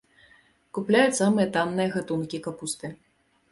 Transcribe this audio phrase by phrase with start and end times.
[0.77, 2.95] Купляюць самыя танныя гатункі капусты.